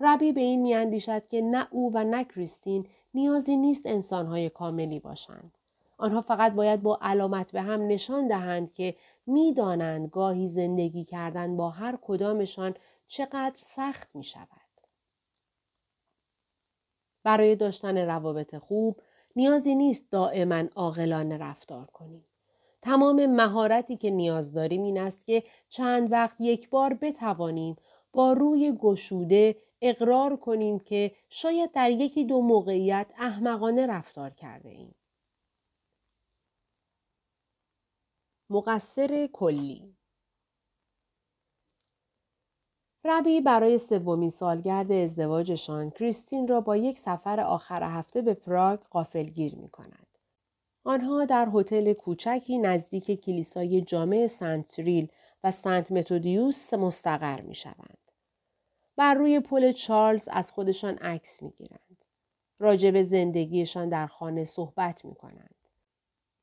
ربی 0.00 0.32
به 0.32 0.40
این 0.40 0.62
میاندیشد 0.62 1.28
که 1.28 1.40
نه 1.40 1.68
او 1.70 1.92
و 1.94 2.04
نه 2.04 2.24
کریستین 2.24 2.86
نیازی 3.14 3.56
نیست 3.56 3.82
انسانهای 3.86 4.50
کاملی 4.50 5.00
باشند. 5.00 5.58
آنها 5.98 6.20
فقط 6.20 6.52
باید 6.52 6.82
با 6.82 6.98
علامت 7.02 7.52
به 7.52 7.62
هم 7.62 7.86
نشان 7.86 8.28
دهند 8.28 8.72
که 8.72 8.96
می‌دانند 9.26 10.08
گاهی 10.08 10.48
زندگی 10.48 11.04
کردن 11.04 11.56
با 11.56 11.70
هر 11.70 11.98
کدامشان 12.02 12.74
چقدر 13.06 13.54
سخت 13.56 14.08
می 14.14 14.24
شود. 14.24 14.48
برای 17.24 17.56
داشتن 17.56 17.98
روابط 17.98 18.56
خوب 18.56 19.00
نیازی 19.36 19.74
نیست 19.74 20.10
دائما 20.10 20.64
عاقلانه 20.76 21.38
رفتار 21.38 21.86
کنیم. 21.86 22.24
تمام 22.82 23.26
مهارتی 23.26 23.96
که 23.96 24.10
نیاز 24.10 24.52
داریم 24.52 24.82
این 24.82 24.98
است 24.98 25.26
که 25.26 25.42
چند 25.68 26.12
وقت 26.12 26.36
یک 26.40 26.70
بار 26.70 26.94
بتوانیم 26.94 27.76
با 28.12 28.32
روی 28.32 28.72
گشوده 28.80 29.56
اقرار 29.80 30.36
کنیم 30.36 30.78
که 30.78 31.12
شاید 31.30 31.72
در 31.72 31.90
یکی 31.90 32.24
دو 32.24 32.40
موقعیت 32.40 33.06
احمقانه 33.18 33.86
رفتار 33.86 34.30
کرده 34.30 34.68
ایم. 34.68 34.94
مقصر 38.50 39.28
کلی 39.32 39.91
ربی 43.04 43.40
برای 43.40 43.78
سومین 43.78 44.30
سالگرد 44.30 44.92
ازدواجشان 44.92 45.90
کریستین 45.90 46.48
را 46.48 46.60
با 46.60 46.76
یک 46.76 46.98
سفر 46.98 47.40
آخر 47.40 47.82
هفته 47.82 48.22
به 48.22 48.34
پراگ 48.34 48.80
قافلگیر 48.80 49.54
می 49.54 49.68
کند. 49.68 50.06
آنها 50.84 51.24
در 51.24 51.48
هتل 51.54 51.92
کوچکی 51.92 52.58
نزدیک 52.58 53.20
کلیسای 53.20 53.80
جامع 53.80 54.26
سنت 54.26 54.78
ریل 54.78 55.08
و 55.44 55.50
سنت 55.50 55.92
متودیوس 55.92 56.74
مستقر 56.74 57.40
می 57.40 57.54
شوند. 57.54 57.98
بر 58.96 59.14
روی 59.14 59.40
پل 59.40 59.72
چارلز 59.72 60.28
از 60.32 60.50
خودشان 60.50 60.94
عکس 60.94 61.42
می 61.42 61.50
گیرند. 61.50 62.04
راجب 62.58 63.02
زندگیشان 63.02 63.88
در 63.88 64.06
خانه 64.06 64.44
صحبت 64.44 65.04
می 65.04 65.14
کنند. 65.14 65.54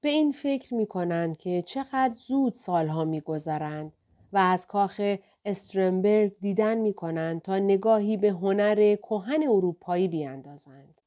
به 0.01 0.09
این 0.09 0.31
فکر 0.31 0.73
می 0.73 0.85
کنند 0.85 1.37
که 1.37 1.61
چقدر 1.61 2.13
زود 2.15 2.53
سالها 2.53 3.05
می 3.05 3.21
گذرند 3.21 3.93
و 4.33 4.37
از 4.37 4.67
کاخ 4.67 5.01
استرنبرگ 5.49 6.39
دیدن 6.39 6.77
می 6.77 6.93
کنند 6.93 7.41
تا 7.41 7.59
نگاهی 7.59 8.17
به 8.17 8.29
هنر 8.29 8.95
کهن 8.95 9.43
اروپایی 9.43 10.07
بیاندازند. 10.07 11.01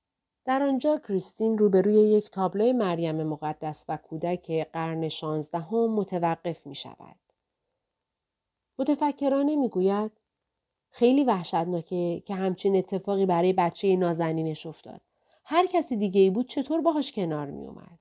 در 0.45 0.63
آنجا 0.63 0.99
کریستین 1.09 1.59
روبروی 1.59 1.95
یک 1.95 2.31
تابلوی 2.31 2.73
مریم 2.73 3.23
مقدس 3.23 3.85
و 3.89 3.97
کودک 3.97 4.69
قرن 4.73 5.09
شانزدهم 5.09 5.95
متوقف 5.95 6.67
می 6.67 6.75
شود. 6.75 7.17
متفکرانه 8.79 9.57
می 9.57 9.69
گوید 9.69 10.13
خیلی 10.91 11.25
وحشتناکه 11.25 12.23
که 12.27 12.35
همچین 12.35 12.77
اتفاقی 12.77 13.27
برای 13.27 13.53
بچه 13.53 13.97
نازنینش 13.97 14.67
افتاد. 14.67 15.01
هر 15.45 15.67
کسی 15.67 15.97
دیگه 15.97 16.21
ای 16.21 16.31
بود 16.31 16.49
چطور 16.49 16.81
باهاش 16.81 17.13
کنار 17.13 17.51
می 17.51 17.67
اومد. 17.67 17.99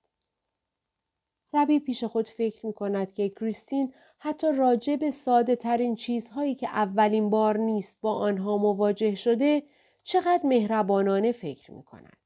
ربی 1.53 1.79
پیش 1.79 2.03
خود 2.03 2.29
فکر 2.29 2.65
می 2.65 2.73
کند 2.73 3.13
که 3.13 3.29
کریستین 3.29 3.93
حتی 4.17 4.51
راجع 4.51 4.95
به 4.95 5.09
ساده 5.11 5.55
ترین 5.55 5.95
چیزهایی 5.95 6.55
که 6.55 6.67
اولین 6.67 7.29
بار 7.29 7.57
نیست 7.57 8.01
با 8.01 8.13
آنها 8.13 8.57
مواجه 8.57 9.15
شده 9.15 9.63
چقدر 10.03 10.41
مهربانانه 10.43 11.31
فکر 11.31 11.71
می 11.71 11.83
کند. 11.83 12.17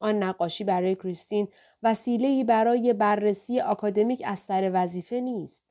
آن 0.00 0.22
نقاشی 0.22 0.64
برای 0.64 0.94
کریستین 0.94 1.48
وسیله‌ای 1.82 2.44
برای 2.44 2.92
بررسی 2.92 3.60
آکادمیک 3.60 4.22
از 4.24 4.38
سر 4.38 4.70
وظیفه 4.74 5.20
نیست 5.20 5.64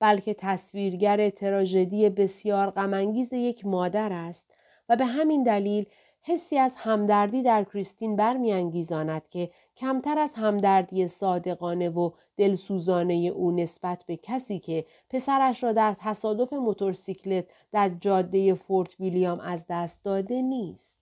بلکه 0.00 0.34
تصویرگر 0.34 1.30
تراژدی 1.30 2.10
بسیار 2.10 2.70
غمانگیز 2.70 3.32
یک 3.32 3.66
مادر 3.66 4.12
است 4.12 4.54
و 4.88 4.96
به 4.96 5.04
همین 5.04 5.42
دلیل 5.42 5.86
حسی 6.22 6.58
از 6.58 6.76
همدردی 6.76 7.42
در 7.42 7.64
کریستین 7.64 8.16
برمیانگیزاند 8.16 9.28
که 9.28 9.50
کمتر 9.76 10.18
از 10.18 10.34
همدردی 10.34 11.08
صادقانه 11.08 11.90
و 11.90 12.10
دلسوزانه 12.36 13.14
او 13.14 13.50
نسبت 13.50 14.04
به 14.06 14.16
کسی 14.16 14.58
که 14.58 14.86
پسرش 15.10 15.62
را 15.62 15.72
در 15.72 15.96
تصادف 15.98 16.52
موتورسیکلت 16.52 17.46
در 17.72 17.88
جاده 17.88 18.54
فورت 18.54 19.00
ویلیام 19.00 19.40
از 19.40 19.66
دست 19.68 20.04
داده 20.04 20.42
نیست. 20.42 20.98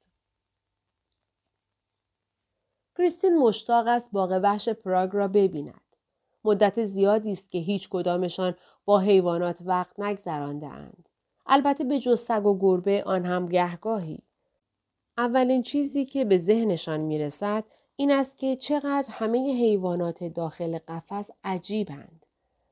کریستین 2.98 3.38
مشتاق 3.38 3.86
است 3.86 4.10
باغ 4.12 4.40
وحش 4.42 4.68
پراگ 4.68 5.10
را 5.12 5.28
ببیند. 5.28 5.96
مدت 6.44 6.84
زیادی 6.84 7.32
است 7.32 7.50
که 7.50 7.58
هیچ 7.58 7.88
کدامشان 7.88 8.54
با 8.84 8.98
حیوانات 8.98 9.58
وقت 9.64 10.00
نگذرانده 10.00 10.66
اند. 10.66 11.08
البته 11.46 11.84
به 11.84 11.98
جز 11.98 12.20
سگ 12.20 12.46
و 12.46 12.58
گربه 12.58 13.02
آن 13.06 13.24
هم 13.24 13.46
گهگاهی. 13.46 14.27
اولین 15.18 15.62
چیزی 15.62 16.04
که 16.04 16.24
به 16.24 16.38
ذهنشان 16.38 17.00
می 17.00 17.18
رسد 17.18 17.64
این 17.96 18.10
است 18.10 18.38
که 18.38 18.56
چقدر 18.56 19.06
همه 19.10 19.38
حیوانات 19.38 20.24
داخل 20.24 20.78
قفس 20.78 21.30
عجیبند. 21.44 22.26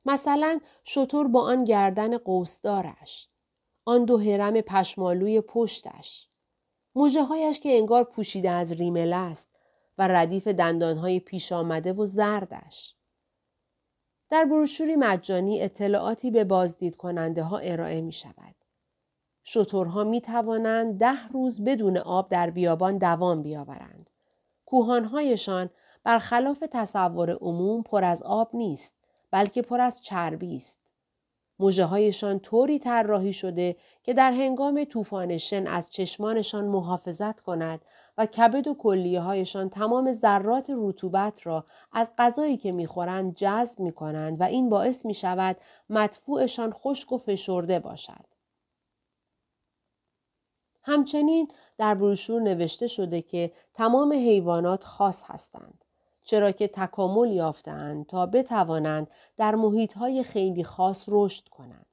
مثلا 0.05 0.59
شطور 0.83 1.27
با 1.27 1.41
آن 1.41 1.63
گردن 1.63 2.17
قوسدارش. 2.17 3.29
آن 3.85 4.05
دو 4.05 4.17
هرم 4.17 4.61
پشمالوی 4.61 5.41
پشتش. 5.41 6.29
موجه 6.95 7.23
هایش 7.23 7.59
که 7.59 7.77
انگار 7.77 8.03
پوشیده 8.03 8.49
از 8.49 8.71
ریمل 8.71 9.13
است 9.13 9.49
و 9.97 10.07
ردیف 10.07 10.47
دندانهای 10.47 11.19
پیش 11.19 11.51
آمده 11.51 11.93
و 11.93 12.05
زردش. 12.05 12.95
در 14.29 14.45
بروشوری 14.45 14.95
مجانی 14.95 15.61
اطلاعاتی 15.61 16.31
به 16.31 16.43
بازدید 16.43 16.95
کننده 16.95 17.43
ها 17.43 17.57
ارائه 17.57 18.01
می 18.01 18.11
شود. 18.11 18.56
شطورها 19.49 20.03
می 20.03 20.21
توانند 20.21 20.99
ده 20.99 21.27
روز 21.27 21.63
بدون 21.63 21.97
آب 21.97 22.29
در 22.29 22.49
بیابان 22.49 22.97
دوام 22.97 23.41
بیاورند. 23.41 24.09
کوهانهایشان 24.65 25.69
برخلاف 26.03 26.63
تصور 26.71 27.31
عموم 27.31 27.81
پر 27.81 28.03
از 28.03 28.23
آب 28.23 28.49
نیست 28.53 28.95
بلکه 29.31 29.61
پر 29.61 29.81
از 29.81 30.01
چربی 30.01 30.55
است. 30.55 30.79
موجه 31.59 31.83
هایشان 31.83 32.39
طوری 32.39 32.79
طراحی 32.79 33.33
شده 33.33 33.75
که 34.03 34.13
در 34.13 34.31
هنگام 34.31 34.83
طوفان 34.83 35.37
شن 35.37 35.67
از 35.67 35.89
چشمانشان 35.89 36.65
محافظت 36.65 37.41
کند 37.41 37.81
و 38.17 38.25
کبد 38.25 38.67
و 38.67 38.73
کلیه 38.73 39.19
هایشان 39.19 39.69
تمام 39.69 40.11
ذرات 40.11 40.71
رطوبت 40.75 41.47
را 41.47 41.65
از 41.91 42.11
غذایی 42.17 42.57
که 42.57 42.71
می‌خورند 42.71 43.35
جذب 43.35 43.79
می 43.79 43.91
کنند 43.91 44.41
و 44.41 44.43
این 44.43 44.69
باعث 44.69 45.05
می 45.05 45.13
شود 45.13 45.57
مدفوعشان 45.89 46.71
خشک 46.73 47.11
و 47.11 47.17
فشرده 47.17 47.79
باشد. 47.79 48.36
همچنین 50.87 51.47
در 51.77 51.95
بروشور 51.95 52.41
نوشته 52.41 52.87
شده 52.87 53.21
که 53.21 53.51
تمام 53.73 54.13
حیوانات 54.13 54.83
خاص 54.83 55.23
هستند. 55.25 55.83
چرا 56.23 56.51
که 56.51 56.67
تکامل 56.67 57.31
یافتند 57.31 58.05
تا 58.05 58.25
بتوانند 58.25 59.11
در 59.37 59.55
محیطهای 59.55 60.23
خیلی 60.23 60.63
خاص 60.63 61.05
رشد 61.07 61.47
کنند. 61.47 61.85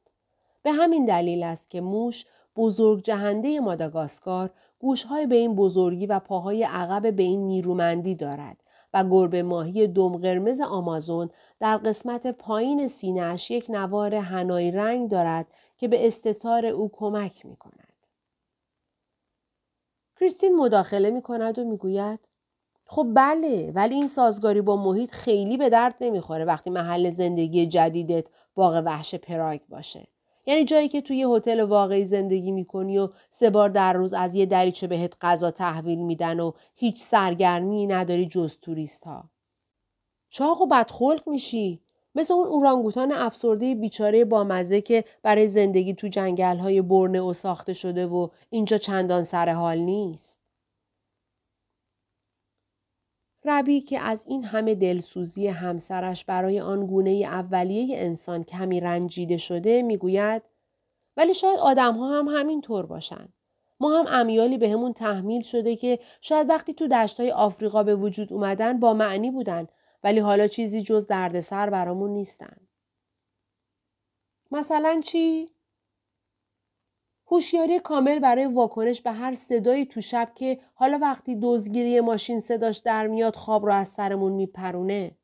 به 0.62 0.72
همین 0.72 1.04
دلیل 1.04 1.42
است 1.42 1.70
که 1.70 1.80
موش 1.80 2.24
بزرگ 2.56 3.02
جهنده 3.02 3.60
ماداگاسکار 3.60 4.50
گوشهای 4.78 5.26
به 5.26 5.36
این 5.36 5.54
بزرگی 5.54 6.06
و 6.06 6.18
پاهای 6.18 6.62
عقب 6.64 7.16
به 7.16 7.22
این 7.22 7.46
نیرومندی 7.46 8.14
دارد 8.14 8.56
و 8.94 9.04
گربه 9.04 9.42
ماهی 9.42 9.86
دم 9.86 10.16
قرمز 10.16 10.60
آمازون 10.60 11.30
در 11.60 11.76
قسمت 11.76 12.26
پایین 12.26 12.86
سینهش 12.88 13.50
یک 13.50 13.66
نوار 13.68 14.14
هنای 14.14 14.70
رنگ 14.70 15.10
دارد 15.10 15.46
که 15.78 15.88
به 15.88 16.06
استثار 16.06 16.66
او 16.66 16.90
کمک 16.92 17.46
می 17.46 17.56
کند. 17.56 17.83
کریستین 20.24 20.56
مداخله 20.56 21.10
می 21.10 21.22
کند 21.22 21.58
و 21.58 21.64
می 21.64 22.18
خب 22.86 23.06
بله 23.14 23.72
ولی 23.74 23.94
این 23.94 24.06
سازگاری 24.06 24.60
با 24.60 24.76
محیط 24.76 25.10
خیلی 25.10 25.56
به 25.56 25.70
درد 25.70 25.94
نمی‌خوره 26.00 26.44
وقتی 26.44 26.70
محل 26.70 27.10
زندگی 27.10 27.66
جدیدت 27.66 28.26
باغ 28.54 28.82
وحش 28.86 29.14
پراگ 29.14 29.60
باشه. 29.68 30.08
یعنی 30.46 30.64
جایی 30.64 30.88
که 30.88 31.00
توی 31.00 31.26
هتل 31.36 31.60
واقعی 31.60 32.04
زندگی 32.04 32.52
می‌کنی 32.52 32.98
و 32.98 33.08
سه 33.30 33.50
بار 33.50 33.68
در 33.68 33.92
روز 33.92 34.14
از 34.14 34.34
یه 34.34 34.46
دریچه 34.46 34.86
بهت 34.86 35.16
غذا 35.20 35.50
تحویل 35.50 35.98
میدن 35.98 36.40
و 36.40 36.52
هیچ 36.74 37.02
سرگرمی 37.02 37.86
نداری 37.86 38.26
جز 38.26 38.56
توریست 38.62 39.04
ها. 39.04 39.30
چاق 40.28 40.62
و 40.62 40.66
بدخلق 40.66 41.28
میشی. 41.28 41.82
مثل 42.14 42.34
اون 42.34 42.46
اورانگوتان 42.46 43.12
افسرده 43.12 43.74
بیچاره 43.74 44.24
بامزه 44.24 44.80
که 44.80 45.04
برای 45.22 45.48
زندگی 45.48 45.94
تو 45.94 46.08
جنگل 46.08 46.56
های 46.56 46.82
برنه 46.82 47.20
و 47.20 47.32
ساخته 47.32 47.72
شده 47.72 48.06
و 48.06 48.28
اینجا 48.50 48.78
چندان 48.78 49.22
سر 49.22 49.48
حال 49.48 49.78
نیست. 49.78 50.38
ربی 53.44 53.80
که 53.80 54.00
از 54.00 54.24
این 54.28 54.44
همه 54.44 54.74
دلسوزی 54.74 55.46
همسرش 55.46 56.24
برای 56.24 56.60
آن 56.60 56.86
گونه 56.86 57.10
اولیه 57.10 57.98
انسان 57.98 58.44
کمی 58.44 58.80
رنجیده 58.80 59.36
شده 59.36 59.82
می‌گوید 59.82 60.42
ولی 61.16 61.34
شاید 61.34 61.58
آدم 61.58 61.94
ها 61.94 62.18
هم 62.18 62.28
همین 62.28 62.60
طور 62.60 62.86
باشن. 62.86 63.28
ما 63.80 63.98
هم 63.98 64.06
امیالی 64.08 64.58
به 64.58 64.70
همون 64.70 64.92
تحمیل 64.92 65.42
شده 65.42 65.76
که 65.76 65.98
شاید 66.20 66.50
وقتی 66.50 66.74
تو 66.74 66.88
دشتای 66.88 67.30
آفریقا 67.30 67.82
به 67.82 67.94
وجود 67.94 68.32
اومدن 68.32 68.80
با 68.80 68.94
معنی 68.94 69.30
بودن 69.30 69.66
ولی 70.04 70.20
حالا 70.20 70.46
چیزی 70.46 70.82
جز 70.82 71.06
دردسر 71.06 71.70
برامون 71.70 72.10
نیستن. 72.10 72.56
مثلا 74.50 75.00
چی؟ 75.00 75.50
هوشیاری 77.26 77.80
کامل 77.80 78.18
برای 78.18 78.46
واکنش 78.46 79.00
به 79.00 79.12
هر 79.12 79.34
صدایی 79.34 79.86
تو 79.86 80.00
شب 80.00 80.32
که 80.34 80.60
حالا 80.74 80.98
وقتی 80.98 81.38
دزگیری 81.42 82.00
ماشین 82.00 82.40
صداش 82.40 82.78
در 82.78 83.06
میاد 83.06 83.36
خواب 83.36 83.66
رو 83.66 83.72
از 83.72 83.88
سرمون 83.88 84.32
میپرونه. 84.32 85.16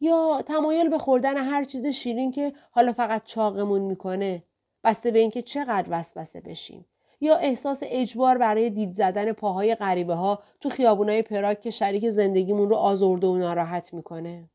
یا 0.00 0.42
تمایل 0.46 0.88
به 0.88 0.98
خوردن 0.98 1.36
هر 1.36 1.64
چیز 1.64 1.86
شیرین 1.86 2.30
که 2.30 2.52
حالا 2.70 2.92
فقط 2.92 3.24
چاقمون 3.24 3.80
می‌کنه. 3.80 4.44
بسته 4.84 5.10
به 5.10 5.18
اینکه 5.18 5.42
چقدر 5.42 5.88
وسوسه 5.90 6.40
بشیم. 6.40 6.84
یا 7.20 7.36
احساس 7.36 7.80
اجبار 7.86 8.38
برای 8.38 8.70
دید 8.70 8.92
زدن 8.92 9.32
پاهای 9.32 9.74
غریبه 9.74 10.14
ها 10.14 10.42
تو 10.60 10.68
خیابونای 10.68 11.22
پراک 11.22 11.60
که 11.60 11.70
شریک 11.70 12.10
زندگیمون 12.10 12.68
رو 12.68 12.76
آزرده 12.76 13.26
و 13.26 13.36
ناراحت 13.36 13.94
می‌کنه. 13.94 14.50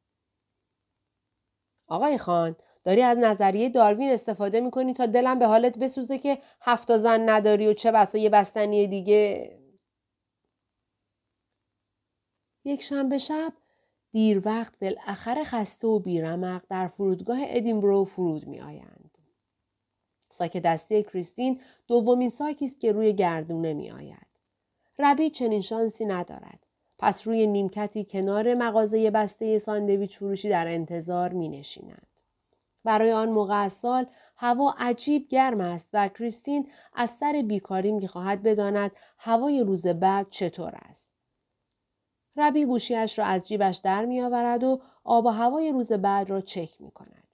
آقای 1.87 2.17
خان 2.17 2.55
داری 2.83 3.01
از 3.01 3.19
نظریه 3.19 3.69
داروین 3.69 4.09
استفاده 4.09 4.61
می‌کنی 4.61 4.93
تا 4.93 5.05
دلم 5.05 5.39
به 5.39 5.47
حالت 5.47 5.77
بسوزه 5.77 6.17
که 6.17 6.37
هفتا 6.61 6.97
زن 6.97 7.29
نداری 7.29 7.67
و 7.67 7.73
چه 7.73 7.91
بسا 7.91 8.17
یه 8.17 8.29
بستنی 8.29 8.87
دیگه 8.87 9.51
یک 12.65 12.81
شنبه 12.81 13.17
شب 13.17 13.53
دیر 14.11 14.41
وقت 14.45 14.79
بالاخره 14.79 15.43
خسته 15.43 15.87
و 15.87 15.99
بیرمق 15.99 16.61
در 16.69 16.87
فرودگاه 16.87 17.37
ادینبرو 17.41 18.05
فرود 18.05 18.47
می 18.47 18.61
آیند. 18.61 19.04
ساک 20.35 20.57
دستی 20.57 21.03
کریستین 21.03 21.61
دومین 21.87 22.29
ساکی 22.29 22.65
است 22.65 22.79
که 22.79 22.91
روی 22.91 23.13
گردونه 23.13 23.73
می 23.73 23.91
آید. 23.91 24.27
ربی 24.99 25.29
چنین 25.29 25.61
شانسی 25.61 26.05
ندارد. 26.05 26.59
پس 26.99 27.27
روی 27.27 27.47
نیمکتی 27.47 28.05
کنار 28.05 28.53
مغازه 28.53 29.11
بسته 29.11 29.57
ساندویچ 29.57 30.17
فروشی 30.17 30.49
در 30.49 30.67
انتظار 30.67 31.33
می 31.33 31.49
نشیند. 31.49 32.07
برای 32.83 33.11
آن 33.11 33.29
موقع 33.29 33.67
سال 33.67 34.05
هوا 34.37 34.75
عجیب 34.77 35.27
گرم 35.27 35.61
است 35.61 35.89
و 35.93 36.07
کریستین 36.07 36.69
از 36.93 37.09
سر 37.09 37.43
بیکاری 37.47 37.91
می‌خواهد 37.91 38.43
بداند 38.43 38.91
هوای 39.17 39.63
روز 39.63 39.87
بعد 39.87 40.29
چطور 40.29 40.73
است. 40.75 41.11
ربی 42.37 42.65
گوشیش 42.65 43.19
را 43.19 43.25
از 43.25 43.47
جیبش 43.47 43.77
در 43.77 44.05
می 44.05 44.21
آورد 44.21 44.63
و 44.63 44.81
آب 45.03 45.25
و 45.25 45.29
هوای 45.29 45.71
روز 45.71 45.91
بعد 45.91 46.29
را 46.29 46.41
چک 46.41 46.81
می 46.81 46.91
کند. 46.91 47.24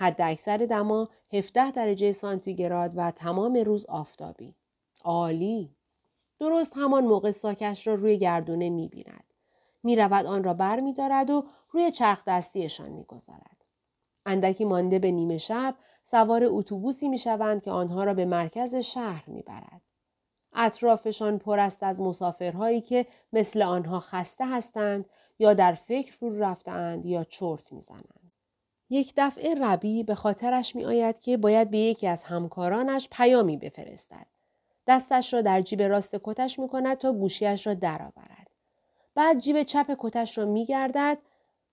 حد 0.00 0.20
اکثر 0.20 0.56
دما 0.56 1.08
17 1.32 1.70
درجه 1.70 2.12
سانتیگراد 2.12 2.92
و 2.96 3.10
تمام 3.10 3.56
روز 3.56 3.86
آفتابی. 3.86 4.54
عالی! 5.04 5.76
درست 6.38 6.72
همان 6.76 7.04
موقع 7.04 7.30
ساکش 7.30 7.86
را 7.86 7.94
روی 7.94 8.18
گردونه 8.18 8.70
می 8.70 8.88
بیند. 8.88 9.24
می 9.82 9.96
رود 9.96 10.26
آن 10.26 10.44
را 10.44 10.54
بر 10.54 10.80
می 10.80 10.92
دارد 10.92 11.30
و 11.30 11.44
روی 11.70 11.90
چرخ 11.90 12.24
دستیشان 12.26 12.90
می 12.90 13.04
گذارد. 13.04 13.64
اندکی 14.26 14.64
مانده 14.64 14.98
به 14.98 15.10
نیمه 15.10 15.38
شب 15.38 15.74
سوار 16.02 16.42
اتوبوسی 16.44 17.08
می 17.08 17.18
شوند 17.18 17.62
که 17.62 17.70
آنها 17.70 18.04
را 18.04 18.14
به 18.14 18.24
مرکز 18.24 18.74
شهر 18.74 19.24
می 19.26 19.42
برد. 19.42 19.82
اطرافشان 20.52 21.38
پر 21.38 21.58
است 21.58 21.82
از 21.82 22.00
مسافرهایی 22.00 22.80
که 22.80 23.06
مثل 23.32 23.62
آنها 23.62 24.00
خسته 24.00 24.46
هستند 24.46 25.08
یا 25.38 25.54
در 25.54 25.72
فکر 25.72 26.12
فرو 26.12 26.42
رفتند 26.42 27.06
یا 27.06 27.24
چرت 27.24 27.72
می‌زنند. 27.72 28.19
یک 28.90 29.12
دفعه 29.16 29.54
ربی 29.54 30.02
به 30.02 30.14
خاطرش 30.14 30.76
می 30.76 30.84
آید 30.84 31.20
که 31.20 31.36
باید 31.36 31.70
به 31.70 31.78
یکی 31.78 32.06
از 32.06 32.22
همکارانش 32.22 33.08
پیامی 33.12 33.56
بفرستد. 33.56 34.26
دستش 34.86 35.34
را 35.34 35.42
در 35.42 35.60
جیب 35.60 35.82
راست 35.82 36.16
کتش 36.24 36.58
می 36.58 36.68
کند 36.68 36.98
تا 36.98 37.12
گوشیش 37.12 37.66
را 37.66 37.74
درآورد. 37.74 38.50
بعد 39.14 39.38
جیب 39.38 39.62
چپ 39.62 39.96
کتش 39.98 40.38
را 40.38 40.44
می 40.44 40.64
گردد 40.64 41.18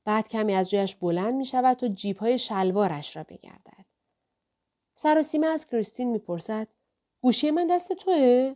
بعد 0.06 0.27
کمی 0.27 0.53
از 0.53 0.69
جایش 0.69 0.95
بلند 0.95 1.34
می 1.34 1.45
شود 1.45 1.77
تا 1.77 1.88
جیب 1.88 2.17
های 2.17 2.38
شلوارش 2.38 3.15
را 3.15 3.23
بگردد. 3.23 3.86
سراسیمه 4.93 5.47
از 5.47 5.67
کریستین 5.67 6.12
می‌پرسد 6.12 6.67
گوشی 7.21 7.51
من 7.51 7.67
دست 7.67 7.93
توه؟ 7.93 8.56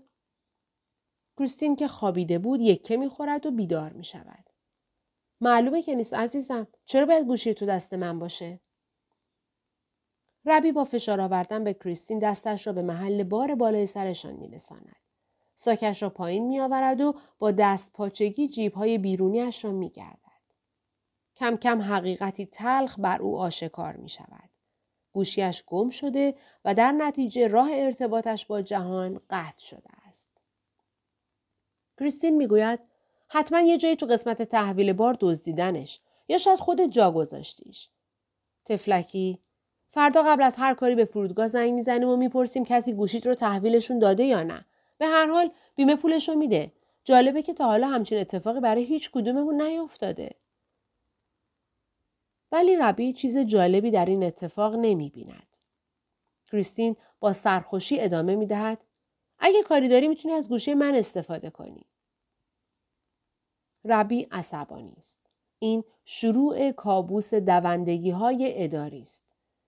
کریستین 1.38 1.76
که 1.76 1.88
خوابیده 1.88 2.40
بود 2.40 2.62
یکه 2.62 2.98
می‌خورد 2.98 3.46
و 3.46 3.52
بیدار 3.52 3.94
می 3.94 4.04
شود. 4.04 4.51
معلومه 5.42 5.82
که 5.82 5.96
نیست 5.96 6.14
عزیزم. 6.14 6.68
چرا 6.86 7.06
باید 7.06 7.28
گوشی 7.28 7.54
تو 7.54 7.66
دست 7.66 7.94
من 7.94 8.20
باشه؟ 8.20 8.60
ربی 10.46 10.72
با 10.72 10.84
فشار 10.84 11.22
آوردن 11.22 11.64
به 11.64 11.74
کریستین 11.74 12.20
دستش 12.20 12.68
را 12.68 12.74
به 12.74 12.82
محل 12.82 13.24
بار 13.24 13.56
بالای 13.56 13.86
سرشان 13.86 14.34
میرساند. 14.34 14.96
ساکش 15.56 16.04
را 16.04 16.10
پایین 16.10 16.48
می 16.48 16.60
آورد 16.60 17.02
و 17.02 17.16
با 17.40 17.52
دست 17.52 17.94
پاچگی 17.94 18.48
جیب 18.48 18.74
های 18.74 18.98
بیرونیش 18.98 19.66
را 19.66 19.72
می 19.72 19.90
گرد. 19.90 20.18
کم 21.36 21.58
کم 21.58 21.82
حقیقتی 21.82 22.46
تلخ 22.46 23.00
بر 23.00 23.22
او 23.22 23.40
آشکار 23.40 23.96
می 23.96 24.10
شود. 24.10 24.50
گوشیش 25.14 25.64
گم 25.68 25.90
شده 25.90 26.36
و 26.66 26.76
در 26.76 26.92
نتیجه 26.92 27.48
راه 27.48 27.70
ارتباطش 27.72 28.46
با 28.46 28.62
جهان 28.62 29.22
قطع 29.30 29.60
شده 29.60 29.90
است. 30.08 30.30
کریستین 32.00 32.38
می‌گوید 32.38 32.80
حتما 33.34 33.60
یه 33.60 33.78
جایی 33.78 33.96
تو 33.96 34.06
قسمت 34.06 34.42
تحویل 34.42 34.94
بار 34.94 35.18
دزدیدنش 35.20 36.00
یا 36.28 36.38
شاید 36.38 36.60
خودت 36.60 36.90
جا 36.90 37.12
گذاشتیش. 37.12 37.90
تفلکی 38.66 39.40
فردا 39.88 40.24
قبل 40.24 40.44
از 40.44 40.56
هر 40.56 40.74
کاری 40.74 40.96
به 40.96 41.06
فرودگاه 41.06 41.48
زنگ 41.48 41.74
می‌زنیم 41.74 42.10
و 42.10 42.16
می‌پرسیم 42.16 42.66
کسی 42.66 42.94
گوشیت 42.94 43.28
رو 43.28 43.36
تحویلشون 43.36 44.00
داده 44.00 44.24
یا 44.24 44.44
نه. 44.44 44.66
به 44.98 45.08
هر 45.08 45.28
حال 45.28 45.52
بیمه 45.76 45.96
پولش 45.96 46.30
رو 46.30 46.36
میده. 46.36 46.72
جالبه 47.04 47.42
که 47.42 47.54
تا 47.54 47.66
حالا 47.66 47.88
همچین 47.88 48.20
اتفاقی 48.20 48.60
برای 48.60 48.84
هیچ 48.84 49.12
کدوممون 49.12 49.62
نیفتاده. 49.62 50.36
ولی 52.52 52.76
ربی 52.76 53.14
چیز 53.14 53.38
جالبی 53.38 53.92
در 53.92 54.06
این 54.06 54.24
اتفاق 54.24 54.76
نمی 54.76 55.10
بیند. 55.10 55.58
کریستین 56.52 56.96
با 57.20 57.34
سرخوشی 57.34 58.00
ادامه 58.00 58.36
می 58.36 58.46
دهد. 58.46 58.84
اگه 59.40 59.64
کاری 59.64 59.88
داری 59.88 60.08
می‌تونی 60.08 60.34
از 60.34 60.50
گوشه 60.50 60.76
من 60.76 60.96
استفاده 60.96 61.50
کنی. 61.50 61.86
ربی 63.86 64.28
عصبانی 64.32 64.94
است. 64.98 65.20
این 65.60 65.84
شروع 66.06 66.72
کابوس 66.72 67.34
دوندگی 67.34 68.12
های 68.12 68.64
اداری 68.64 69.02
است. 69.02 69.24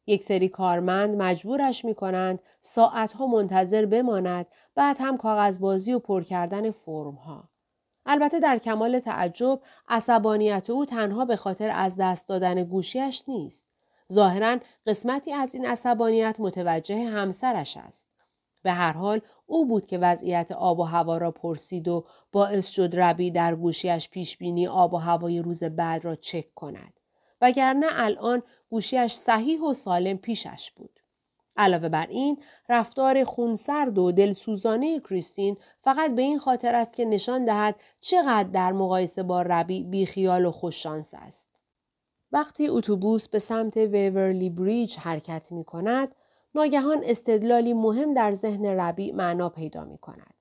یک 0.07 0.23
سری 0.23 0.49
کارمند 0.49 1.15
مجبورش 1.15 1.85
می 1.85 1.95
کنند 1.95 2.39
ساعتها 2.61 3.27
منتظر 3.27 3.85
بماند 3.85 4.47
بعد 4.75 4.97
هم 4.99 5.17
کاغذبازی 5.17 5.93
و 5.93 5.99
پر 5.99 6.23
کردن 6.23 6.71
فرم 6.71 7.15
ها. 7.15 7.49
البته 8.05 8.39
در 8.39 8.57
کمال 8.57 8.99
تعجب 8.99 9.61
عصبانیت 9.87 10.69
او 10.69 10.85
تنها 10.85 11.25
به 11.25 11.35
خاطر 11.35 11.69
از 11.69 11.95
دست 11.99 12.27
دادن 12.27 12.63
گوشیش 12.63 13.23
نیست. 13.27 13.65
ظاهرا 14.13 14.57
قسمتی 14.85 15.33
از 15.33 15.55
این 15.55 15.65
عصبانیت 15.65 16.35
متوجه 16.39 17.03
همسرش 17.03 17.77
است. 17.77 18.12
به 18.63 18.71
هر 18.71 18.93
حال 18.93 19.21
او 19.45 19.65
بود 19.65 19.85
که 19.85 19.97
وضعیت 19.97 20.51
آب 20.51 20.79
و 20.79 20.83
هوا 20.83 21.17
را 21.17 21.31
پرسید 21.31 21.87
و 21.87 22.05
باعث 22.31 22.67
شد 22.69 22.95
ربی 22.95 23.31
در 23.31 23.55
گوشیش 23.55 24.09
پیش 24.09 24.37
بینی 24.37 24.67
آب 24.67 24.93
و 24.93 24.97
هوای 24.97 25.41
روز 25.41 25.63
بعد 25.63 26.05
را 26.05 26.15
چک 26.15 26.53
کند. 26.55 26.99
وگرنه 27.41 27.85
الان 27.89 28.43
گوشیش 28.69 29.13
صحیح 29.13 29.61
و 29.61 29.73
سالم 29.73 30.17
پیشش 30.17 30.71
بود. 30.75 30.99
علاوه 31.57 31.89
بر 31.89 32.07
این 32.07 32.37
رفتار 32.69 33.23
خونسرد 33.23 33.97
و 33.97 34.11
دلسوزانه 34.11 34.99
کریستین 34.99 35.57
فقط 35.81 36.15
به 36.15 36.21
این 36.21 36.39
خاطر 36.39 36.75
است 36.75 36.95
که 36.95 37.05
نشان 37.05 37.45
دهد 37.45 37.81
چقدر 38.01 38.49
در 38.49 38.71
مقایسه 38.71 39.23
با 39.23 39.41
ربی 39.41 39.83
بیخیال 39.83 40.45
و 40.45 40.51
خوششانس 40.51 41.13
است. 41.17 41.49
وقتی 42.31 42.67
اتوبوس 42.67 43.27
به 43.27 43.39
سمت 43.39 43.77
ویورلی 43.77 44.49
بریج 44.49 44.97
حرکت 44.97 45.51
می 45.51 45.63
کند، 45.63 46.15
ناگهان 46.55 47.01
استدلالی 47.03 47.73
مهم 47.73 48.13
در 48.13 48.33
ذهن 48.33 48.65
ربی 48.65 49.11
معنا 49.11 49.49
پیدا 49.49 49.83
می 49.83 49.97
کند. 49.97 50.33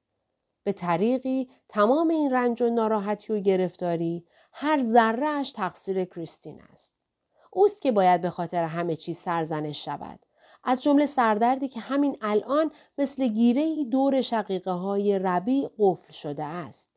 به 0.64 0.72
طریقی 0.72 1.50
تمام 1.68 2.08
این 2.08 2.30
رنج 2.30 2.62
و 2.62 2.70
ناراحتی 2.70 3.32
و 3.32 3.40
گرفتاری 3.40 4.26
هر 4.52 4.80
ذره 4.80 5.44
تقصیر 5.44 6.04
کریستین 6.04 6.60
است. 6.72 6.94
اوست 7.50 7.82
که 7.82 7.92
باید 7.92 8.20
به 8.20 8.30
خاطر 8.30 8.64
همه 8.64 8.96
چیز 8.96 9.18
سرزنش 9.18 9.84
شود. 9.84 10.18
از 10.64 10.82
جمله 10.82 11.06
سردردی 11.06 11.68
که 11.68 11.80
همین 11.80 12.16
الان 12.20 12.70
مثل 12.98 13.28
گیره 13.28 13.84
دور 13.84 14.20
شقیقه 14.20 14.70
های 14.70 15.18
ربی 15.18 15.68
قفل 15.78 16.12
شده 16.12 16.44
است. 16.44 16.90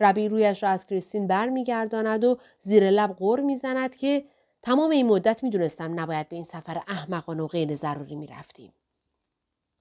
ربی 0.00 0.28
رویش 0.28 0.62
را 0.62 0.68
از 0.68 0.86
کریستین 0.86 1.26
برمیگرداند 1.26 2.24
و 2.24 2.38
زیر 2.58 2.90
لب 2.90 3.16
غر 3.18 3.40
می‌زند 3.40 3.96
که 3.96 4.24
تمام 4.62 4.90
این 4.90 5.06
مدت 5.06 5.42
می‌دونستم 5.44 6.00
نباید 6.00 6.28
به 6.28 6.36
این 6.36 6.44
سفر 6.44 6.82
احمقانه 6.88 7.42
و 7.42 7.46
غیر 7.46 7.74
ضروری 7.74 8.14
می‌رفتیم. 8.14 8.72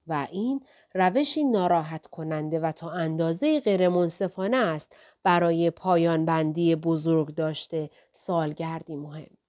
و 0.07 0.27
این 0.31 0.65
روشی 0.93 1.43
ناراحت 1.43 2.07
کننده 2.07 2.59
و 2.59 2.71
تا 2.71 2.91
اندازه 2.91 3.59
غیر 3.59 3.89
منصفانه 3.89 4.57
است 4.57 4.95
برای 5.23 5.71
پایان 5.71 6.25
بندی 6.25 6.75
بزرگ 6.75 7.35
داشته 7.35 7.89
سالگردی 8.11 8.95
مهم. 8.95 9.40